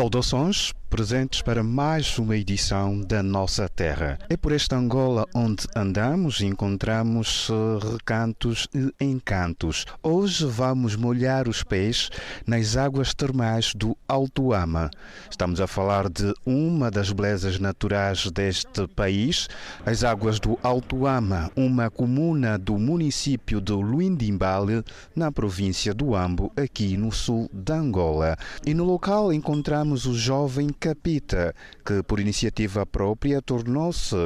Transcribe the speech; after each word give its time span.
Saudações 0.00 0.72
presentes 0.90 1.40
para 1.40 1.62
mais 1.62 2.18
uma 2.18 2.36
edição 2.36 3.00
da 3.00 3.22
Nossa 3.22 3.68
Terra. 3.68 4.18
É 4.28 4.36
por 4.36 4.50
esta 4.50 4.76
Angola 4.76 5.24
onde 5.32 5.64
andamos 5.74 6.40
e 6.40 6.46
encontramos 6.46 7.48
eh, 7.48 7.92
recantos 7.92 8.66
e 8.74 8.92
encantos. 9.00 9.86
Hoje 10.02 10.44
vamos 10.46 10.96
molhar 10.96 11.48
os 11.48 11.62
pés 11.62 12.10
nas 12.44 12.76
águas 12.76 13.14
termais 13.14 13.72
do 13.72 13.96
Alto 14.08 14.52
Ama. 14.52 14.90
Estamos 15.30 15.60
a 15.60 15.68
falar 15.68 16.08
de 16.08 16.34
uma 16.44 16.90
das 16.90 17.12
belezas 17.12 17.60
naturais 17.60 18.28
deste 18.32 18.88
país, 18.88 19.48
as 19.86 20.02
águas 20.02 20.40
do 20.40 20.58
Alto 20.60 21.06
Ama, 21.06 21.52
uma 21.54 21.88
comuna 21.88 22.58
do 22.58 22.76
município 22.76 23.60
de 23.60 23.72
Luindimbale, 23.72 24.82
na 25.14 25.30
província 25.30 25.94
do 25.94 26.16
Ambo, 26.16 26.50
aqui 26.56 26.96
no 26.96 27.12
sul 27.12 27.48
da 27.52 27.76
Angola. 27.76 28.36
E 28.66 28.74
no 28.74 28.82
local 28.82 29.32
encontramos 29.32 30.04
o 30.04 30.14
jovem 30.14 30.68
Capita, 30.80 31.54
que 31.84 32.02
por 32.02 32.18
iniciativa 32.18 32.86
própria 32.86 33.42
tornou-se 33.42 34.16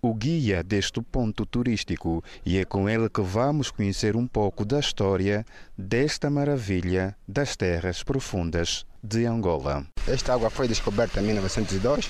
o 0.00 0.14
guia 0.14 0.62
deste 0.62 1.02
ponto 1.02 1.44
turístico 1.44 2.22
e 2.46 2.56
é 2.56 2.64
com 2.64 2.88
ele 2.88 3.10
que 3.10 3.20
vamos 3.20 3.72
conhecer 3.72 4.14
um 4.14 4.26
pouco 4.26 4.64
da 4.64 4.78
história 4.78 5.44
desta 5.76 6.30
maravilha 6.30 7.16
das 7.26 7.56
terras 7.56 8.04
profundas 8.04 8.86
de 9.02 9.26
Angola. 9.26 9.84
Esta 10.06 10.34
água 10.34 10.48
foi 10.48 10.68
descoberta 10.68 11.20
em 11.20 11.24
1902 11.24 12.08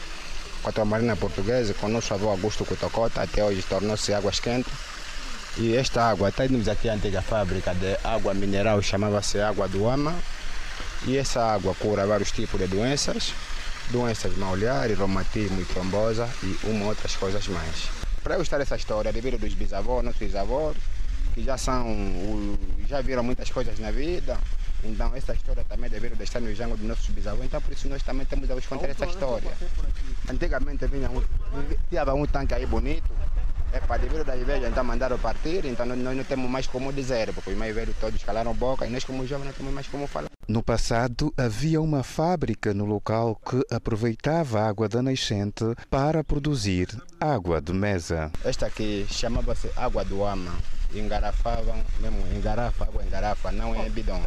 com 0.72 0.80
a 0.80 0.84
marina 0.84 1.16
portuguesa, 1.16 1.74
com 1.74 1.86
o 1.86 1.90
nosso 1.90 2.14
avô 2.14 2.28
Augusto 2.28 2.64
Cotocota, 2.64 3.22
até 3.22 3.44
hoje 3.44 3.62
tornou-se 3.62 4.14
águas 4.14 4.40
quentes. 4.40 4.72
E 5.56 5.76
esta 5.76 6.10
água, 6.10 6.32
temos 6.32 6.68
aqui 6.68 6.88
a 6.88 6.94
antiga 6.94 7.22
fábrica 7.22 7.74
de 7.74 7.96
água 8.02 8.34
mineral, 8.34 8.80
chamava-se 8.82 9.40
Água 9.40 9.68
do 9.68 9.88
Ama. 9.88 10.14
E 11.06 11.16
essa 11.16 11.44
água 11.44 11.74
cura 11.74 12.06
vários 12.06 12.32
tipos 12.32 12.58
de 12.58 12.66
doenças, 12.66 13.34
doenças 13.90 14.36
mauliares, 14.36 14.96
reumatismo 14.96 15.60
e 15.60 15.64
trombosa 15.64 16.28
e 16.42 16.58
uma 16.64 16.86
outras 16.86 17.16
coisas 17.16 17.46
mais. 17.48 17.88
Para 18.22 18.36
eu 18.36 18.42
estar 18.42 18.60
essa 18.60 18.76
história, 18.76 19.12
devido 19.12 19.38
dos 19.38 19.54
bisavós, 19.54 20.04
nossos 20.04 20.20
bisavós, 20.20 20.76
que 21.34 21.42
já 21.42 21.58
são, 21.58 21.86
já 22.88 23.00
viram 23.00 23.22
muitas 23.22 23.50
coisas 23.50 23.78
na 23.78 23.90
vida, 23.90 24.38
então 24.82 25.14
essa 25.14 25.32
história 25.32 25.64
também 25.68 25.90
deveria 25.90 26.22
estar 26.22 26.40
no 26.40 26.54
jango 26.54 26.76
dos 26.76 26.86
nossos 26.86 27.06
bisavós, 27.08 27.44
então 27.44 27.60
por 27.60 27.72
isso 27.72 27.88
nós 27.88 28.02
também 28.02 28.24
temos 28.26 28.50
a 28.50 28.54
contar 28.68 28.88
essa 28.88 29.06
história. 29.06 29.50
Antigamente 30.30 30.86
vinha 30.86 31.10
um, 31.10 31.22
tinha 31.88 32.14
um 32.14 32.26
tanque 32.26 32.54
aí 32.54 32.66
bonito, 32.66 33.10
é 33.72 33.80
para 33.80 33.98
devido 33.98 34.24
da 34.24 34.36
inveja, 34.36 34.68
então 34.68 34.84
mandaram 34.84 35.18
partir, 35.18 35.64
então 35.64 35.84
nós, 35.84 35.98
nós 35.98 36.16
não 36.16 36.24
temos 36.24 36.48
mais 36.48 36.66
como 36.66 36.92
dizer, 36.92 37.32
porque 37.32 37.50
os 37.50 37.56
mais 37.56 37.74
velhos 37.74 37.96
todos 38.00 38.22
calaram 38.22 38.54
boca 38.54 38.86
e 38.86 38.90
nós 38.90 39.04
como 39.04 39.26
jovens 39.26 39.46
não 39.46 39.52
temos 39.52 39.72
mais 39.72 39.88
como 39.88 40.06
falar. 40.06 40.33
No 40.46 40.62
passado, 40.62 41.32
havia 41.38 41.80
uma 41.80 42.02
fábrica 42.02 42.74
no 42.74 42.84
local 42.84 43.34
que 43.36 43.62
aproveitava 43.74 44.60
a 44.60 44.68
água 44.68 44.86
da 44.86 45.02
nascente 45.02 45.64
para 45.88 46.22
produzir 46.22 46.88
água 47.18 47.62
de 47.62 47.72
mesa. 47.72 48.30
Esta 48.44 48.66
aqui 48.66 49.06
chamava-se 49.10 49.70
água 49.74 50.04
do 50.04 50.22
ama. 50.22 50.52
Engarafavam, 50.94 51.82
mesmo 51.98 52.18
em 52.32 52.40
garrafa, 52.42 52.84
água 52.84 53.02
em 53.02 53.08
garrafa, 53.08 53.50
não 53.50 53.74
é 53.74 53.88
bidão. 53.88 54.20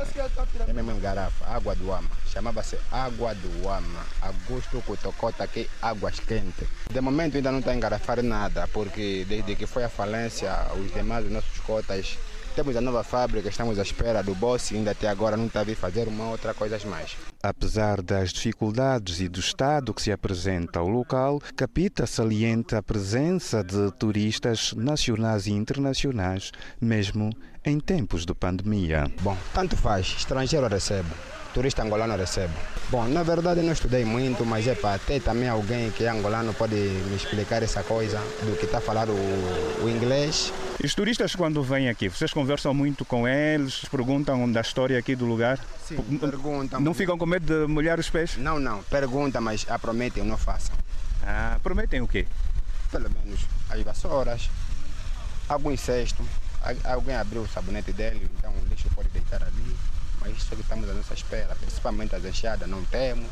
É 0.68 0.74
mesmo 0.74 0.92
em 0.92 1.00
garrafa, 1.00 1.46
água 1.46 1.76
do 1.76 1.94
ama. 1.94 2.10
Chamava-se 2.26 2.78
água 2.92 3.36
do 3.36 3.70
ama. 3.70 4.04
Augusto 4.20 4.82
Cotocota 4.82 5.44
aqui, 5.44 5.70
águas 5.82 6.20
quentes. 6.20 6.68
De 6.92 7.00
momento 7.00 7.38
ainda 7.38 7.52
não 7.52 7.60
está 7.60 7.72
a 7.72 7.76
engarrafar 7.76 8.24
nada, 8.24 8.68
porque 8.74 9.24
desde 9.30 9.56
que 9.56 9.68
foi 9.68 9.84
a 9.84 9.90
falência, 9.90 10.52
os 10.76 10.92
demais, 10.92 11.26
os 11.26 11.32
nossos 11.32 11.60
cotas, 11.60 12.18
temos 12.58 12.76
a 12.76 12.82
nova 12.82 13.04
fábrica, 13.04 13.50
estamos 13.50 13.78
à 13.78 13.84
espera 13.84 14.24
do 14.24 14.34
boss 14.34 14.72
e 14.72 14.78
ainda 14.78 14.90
até 14.90 15.08
agora 15.08 15.38
não 15.38 15.46
está 15.46 15.60
a 15.60 15.64
vir 15.64 15.76
fazer 15.76 16.08
uma 16.08 16.32
outra 16.32 16.56
coisa 16.56 16.80
mais. 16.88 17.16
Apesar 17.44 18.02
das 18.02 18.34
dificuldades 18.34 19.20
e 19.20 19.28
do 19.28 19.40
estado 19.40 19.94
que 19.94 20.02
se 20.02 20.12
apresenta 20.12 20.80
ao 20.80 20.88
local, 20.88 21.40
Capita 21.56 22.08
salienta 22.08 22.80
a 22.80 22.84
presença 22.84 23.64
de 23.64 23.92
turistas 24.00 24.74
nacionais 24.74 25.46
e 25.46 25.52
internacionais, 25.52 26.52
mesmo 26.82 27.30
em 27.64 27.80
tempos 27.80 28.26
de 28.26 28.34
pandemia. 28.34 29.04
Bom, 29.22 29.38
tanto 29.54 29.78
faz, 29.78 30.08
estrangeiro 30.18 30.68
recebe 30.68 31.10
turista 31.58 31.82
angolano 31.82 32.16
recebe. 32.16 32.54
Bom, 32.92 33.08
na 33.08 33.24
verdade 33.24 33.64
não 33.64 33.74
estudei 33.74 34.06
muito, 34.06 34.46
mas 34.46 34.68
é 34.68 34.76
para 34.76 35.00
ter 35.00 35.20
também 35.20 35.50
alguém 35.50 35.90
que 35.90 36.04
é 36.04 36.10
angolano 36.10 36.54
pode 36.54 36.76
me 36.76 37.16
explicar 37.16 37.64
essa 37.64 37.82
coisa 37.82 38.20
do 38.44 38.56
que 38.56 38.66
está 38.66 38.78
a 38.78 38.82
falar 38.82 39.10
o, 39.10 39.16
o 39.84 39.90
inglês. 39.90 40.54
Os 40.84 40.94
turistas 40.94 41.36
quando 41.36 41.64
vêm 41.64 41.90
aqui, 41.90 42.10
vocês 42.10 42.32
conversam 42.32 42.76
muito 42.76 43.04
com 43.04 43.28
eles, 43.28 43.84
perguntam 43.86 44.52
da 44.52 44.62
história 44.62 45.00
aqui 45.00 45.16
do 45.16 45.26
lugar? 45.26 45.58
Sim, 45.84 45.98
perguntam. 46.20 46.80
Não 46.80 46.94
ficam 46.94 47.18
com 47.18 47.26
medo 47.26 47.66
de 47.66 47.74
molhar 47.74 48.00
os 48.00 48.08
pés? 48.08 48.38
Não, 48.38 48.60
não, 48.60 48.84
perguntam, 48.84 49.42
mas 49.42 49.66
a 49.68 49.80
prometem, 49.80 50.24
não 50.24 50.38
façam. 50.38 50.76
Ah, 51.26 51.58
prometem 51.64 52.02
o 52.02 52.08
quê? 52.08 52.28
Pelo 52.92 53.10
menos 53.10 53.42
as 53.68 53.82
vassouras, 53.82 54.48
algum 55.50 55.76
cesto, 55.76 56.24
alguém 56.84 57.16
abriu 57.16 57.42
o 57.42 57.48
sabonete 57.48 57.92
dele, 57.94 58.30
então 58.38 58.52
o 58.52 58.70
lixo 58.70 58.88
pode 58.94 59.07
isso 60.38 60.56
que 60.56 60.62
estamos 60.62 60.90
à 60.90 60.94
nossa 60.94 61.14
espera, 61.14 61.56
principalmente 61.56 62.16
as 62.16 62.24
enxadas 62.24 62.70
não 62.70 62.84
temos, 62.86 63.32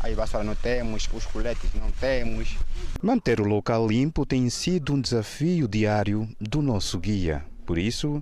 as 0.00 0.14
vassouras 0.14 0.46
não 0.46 0.54
temos, 0.54 1.08
os 1.12 1.26
coletes 1.26 1.70
não 1.74 1.90
temos. 1.92 2.56
Manter 3.02 3.40
o 3.40 3.44
local 3.44 3.86
limpo 3.86 4.24
tem 4.24 4.48
sido 4.50 4.94
um 4.94 5.00
desafio 5.00 5.66
diário 5.66 6.28
do 6.40 6.62
nosso 6.62 6.98
guia. 6.98 7.44
Por 7.66 7.78
isso, 7.78 8.20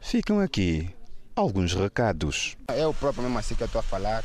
ficam 0.00 0.40
aqui 0.40 0.88
alguns 1.34 1.74
recados. 1.74 2.56
Eu 2.74 2.94
próprio 2.94 3.22
mesmo 3.24 3.38
assim 3.38 3.54
que 3.54 3.62
eu 3.62 3.66
estou 3.66 3.80
a 3.80 3.82
falar, 3.82 4.24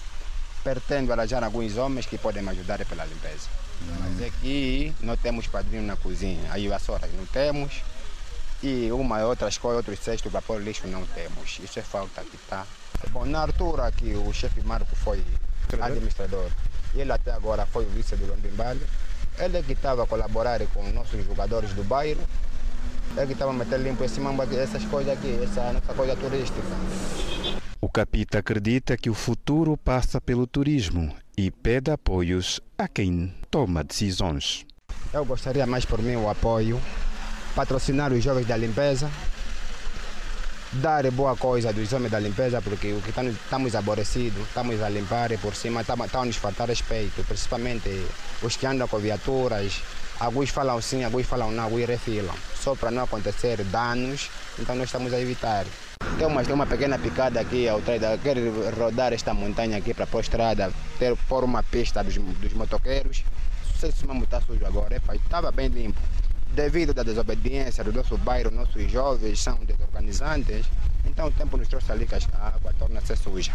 pretendo 0.64 1.12
arranjar 1.12 1.44
alguns 1.44 1.78
homens 1.78 2.06
que 2.06 2.18
podem 2.18 2.42
me 2.44 2.50
ajudar 2.50 2.84
pela 2.86 3.06
limpeza. 3.06 3.50
Hum. 3.82 3.96
Mas 4.00 4.28
aqui 4.28 4.94
não 5.02 5.18
temos 5.18 5.48
padrinho 5.48 5.84
na 5.84 5.96
cozinha, 5.96 6.52
aí 6.52 6.68
vassouras 6.68 7.12
não 7.14 7.26
temos 7.26 7.82
e 8.64 8.92
uma 8.92 9.26
outras 9.26 9.58
coisas, 9.58 9.78
outros 9.78 10.00
cestos 10.00 10.32
para 10.32 10.42
pôr 10.42 10.62
lixo 10.62 10.88
não 10.88 11.04
temos. 11.08 11.60
Isso 11.64 11.80
é 11.80 11.82
falta 11.82 12.24
que 12.24 12.36
está 12.36 12.66
Bom, 13.10 13.26
na 13.26 13.42
altura 13.42 13.92
que 13.92 14.14
o 14.14 14.32
chefe 14.32 14.62
Marco 14.62 14.96
foi 14.96 15.24
administrador, 15.82 16.50
ele 16.94 17.12
até 17.12 17.32
agora 17.32 17.66
foi 17.66 17.86
o 17.86 17.90
vice 17.90 18.16
do 18.16 18.28
Londimbale, 18.28 18.82
ele 19.40 19.58
é 19.58 19.62
que 19.62 19.74
estava 19.74 20.04
a 20.04 20.08
colaborar 20.08 20.60
com 20.74 20.84
nossos 20.92 21.26
jogadores 21.26 21.72
do 21.74 21.84
bairro, 21.84 22.22
ele 23.18 23.28
que 23.28 23.34
estava 23.34 23.52
a 23.52 23.54
meter 23.54 23.80
limpo 23.80 24.04
esse 24.04 24.20
mambo 24.20 24.42
aqui, 24.42 24.56
essas 24.56 24.84
coisas 24.86 25.14
aqui, 25.14 25.40
essa 25.44 25.74
nossa 25.74 25.94
coisa 25.94 26.16
turística. 26.16 26.62
O 27.82 27.90
Capita 27.90 28.40
acredita 28.40 28.96
que 28.96 29.10
o 29.10 29.14
futuro 29.14 29.76
passa 29.76 30.22
pelo 30.22 30.46
turismo 30.46 31.14
e 31.38 31.50
pede 31.50 31.90
apoios 31.92 32.62
a 32.78 32.88
quem 32.88 33.34
toma 33.50 33.84
decisões. 33.84 34.66
Eu 35.12 35.26
gostaria 35.26 35.66
mais 35.66 35.84
por 35.84 36.02
mim 36.02 36.16
o 36.16 36.30
apoio, 36.30 36.80
patrocinar 37.56 38.14
os 38.14 38.24
jovens 38.24 38.46
da 38.46 38.56
limpeza, 38.56 39.10
dar 40.74 41.10
boa 41.12 41.36
coisa 41.36 41.74
dos 41.74 41.92
homens 41.92 42.12
da 42.12 42.20
limpeza, 42.20 42.62
porque 42.62 42.94
o 42.94 43.02
que 43.02 43.10
estamos 43.10 43.76
aborrecidos, 43.76 44.48
estamos 44.48 44.82
a 44.82 44.90
limpar 44.90 45.38
por 45.40 45.54
cima 45.54 45.82
estamos 45.82 46.14
a 46.14 46.26
nos 46.26 46.38
faltar 46.38 46.70
respeito, 46.70 47.24
principalmente 47.24 48.06
os 48.42 48.56
que 48.56 48.66
andam 48.66 48.88
com 48.88 48.98
viaturas. 48.98 49.82
Alguns 50.20 50.50
falam 50.50 50.80
sim, 50.82 51.04
alguns 51.04 51.26
falam 51.26 51.52
não, 51.52 51.64
alguns 51.64 51.86
refilam. 51.86 52.36
Só 52.56 52.76
para 52.76 52.92
não 52.92 53.04
acontecer 53.04 53.64
danos, 53.66 54.30
então 54.60 54.76
nós 54.76 54.86
estamos 54.86 55.12
a 55.14 55.20
evitar. 55.20 55.66
Tem 56.18 56.28
uma, 56.28 56.44
tem 56.44 56.54
uma 56.54 56.68
pequena 56.68 57.00
picada 57.00 57.40
aqui 57.40 57.68
ao 57.68 57.82
traida, 57.82 58.18
quero 58.22 58.40
rodar 58.78 59.14
esta 59.14 59.34
montanha 59.34 59.78
aqui 59.78 59.94
para 59.94 60.08
a 60.12 60.20
estrada, 60.20 60.72
ter, 61.00 61.18
pôr 61.28 61.44
uma 61.44 61.64
pista 61.64 62.04
dos, 62.04 62.16
dos 62.16 62.54
motoqueiros. 62.54 63.24
Não 63.68 63.80
sei 63.80 63.92
se 63.92 64.06
o 64.06 64.08
mesmo 64.08 64.24
está 64.24 64.40
sujo 64.40 64.64
agora, 64.66 65.02
estava 65.16 65.52
bem 65.52 65.68
limpo 65.68 66.00
devido 66.52 66.98
à 67.00 67.04
desobediência 67.04 67.84
do 67.84 67.94
nosso 67.94 68.18
bairro, 68.18 68.52
nossos 68.52 68.92
jovens 68.92 69.40
são 69.40 69.64
desorganizantes, 69.66 70.66
então 71.06 71.28
o 71.28 71.32
tempo 71.32 71.58
nos 71.58 71.68
trouxe 71.68 71.92
ali 71.92 72.06
que 72.06 72.16
a 72.16 72.48
água 72.56 72.74
torna-se 72.74 73.16
suja. 73.16 73.54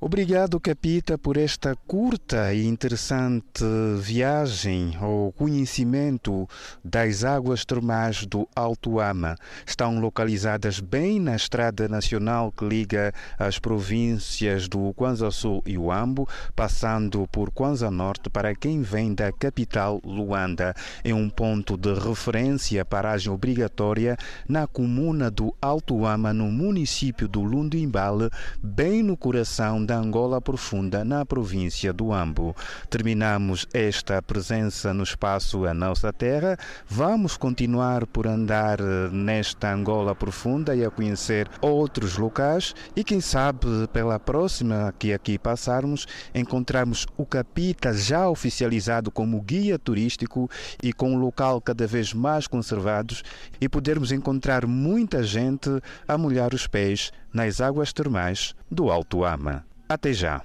Obrigado, 0.00 0.58
Capita, 0.58 1.16
por 1.16 1.36
esta 1.36 1.74
curta 1.86 2.52
e 2.52 2.66
interessante 2.66 3.64
viagem 4.00 4.96
ao 5.00 5.32
conhecimento 5.32 6.48
das 6.84 7.22
águas 7.24 7.64
termais 7.64 8.26
do 8.26 8.46
Alto 8.56 8.98
Ama. 8.98 9.36
Estão 9.64 10.00
localizadas 10.00 10.80
bem 10.80 11.20
na 11.20 11.36
estrada 11.36 11.88
nacional 11.88 12.52
que 12.52 12.64
liga 12.64 13.14
as 13.38 13.58
províncias 13.58 14.68
do 14.68 14.92
Kwanza 14.94 15.30
Sul 15.30 15.62
e 15.64 15.78
Uambo, 15.78 16.28
passando 16.56 17.26
por 17.28 17.50
Kwanza 17.52 17.90
Norte 17.90 18.28
para 18.28 18.54
quem 18.54 18.82
vem 18.82 19.14
da 19.14 19.32
capital 19.32 20.00
Luanda. 20.04 20.74
É 21.04 21.14
um 21.14 21.30
ponto 21.30 21.76
de 21.76 21.94
referência, 21.94 22.84
paragem 22.84 23.32
obrigatória 23.32 24.16
na 24.48 24.66
comuna 24.66 25.30
do 25.30 25.54
Alto 25.62 26.04
Ama, 26.04 26.32
no 26.34 26.50
município 26.50 27.28
do 27.28 27.42
Lundimbale, 27.42 28.28
bem 28.60 29.02
no 29.02 29.16
coração 29.16 29.83
da 29.84 29.96
Angola 29.96 30.40
Profunda, 30.40 31.04
na 31.04 31.24
província 31.26 31.92
do 31.92 32.12
Ambo. 32.12 32.56
Terminamos 32.88 33.66
esta 33.72 34.20
presença 34.22 34.94
no 34.94 35.02
espaço 35.02 35.66
A 35.66 35.74
Nossa 35.74 36.12
Terra. 36.12 36.56
Vamos 36.88 37.36
continuar 37.36 38.06
por 38.06 38.26
andar 38.26 38.80
eh, 38.80 39.08
nesta 39.12 39.72
Angola 39.72 40.14
Profunda 40.14 40.74
e 40.74 40.84
a 40.84 40.90
conhecer 40.90 41.48
outros 41.60 42.16
locais 42.16 42.74
e 42.96 43.04
quem 43.04 43.20
sabe 43.20 43.66
pela 43.92 44.18
próxima 44.18 44.94
que 44.98 45.12
aqui 45.12 45.38
passarmos 45.38 46.06
encontrarmos 46.34 47.06
o 47.16 47.26
Capita 47.26 47.92
já 47.92 48.28
oficializado 48.28 49.10
como 49.10 49.40
guia 49.40 49.78
turístico 49.78 50.48
e 50.82 50.92
com 50.92 51.14
o 51.14 51.18
local 51.18 51.60
cada 51.60 51.86
vez 51.86 52.12
mais 52.12 52.46
conservados 52.46 53.22
e 53.60 53.68
podermos 53.68 54.12
encontrar 54.12 54.66
muita 54.66 55.22
gente 55.22 55.68
a 56.06 56.16
molhar 56.16 56.54
os 56.54 56.66
pés 56.66 57.12
nas 57.34 57.60
águas 57.60 57.92
termais 57.92 58.54
do 58.70 58.90
Alto 58.90 59.24
Ama. 59.24 59.66
Até 59.88 60.12
já! 60.12 60.40